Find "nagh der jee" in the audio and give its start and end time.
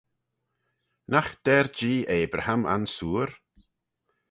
1.11-2.01